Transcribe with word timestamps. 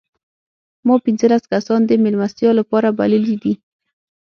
ما 0.85 0.95
پنځلس 1.05 1.43
کسان 1.53 1.79
د 1.85 1.91
مېلمستیا 2.03 2.51
لپاره 2.59 2.89
بللي 2.97 3.35
دي. 3.43 3.53